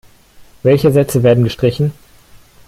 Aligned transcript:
Welche 0.63 0.91
Sätze 0.91 1.21
werden 1.21 1.43
gestrichen? 1.43 1.91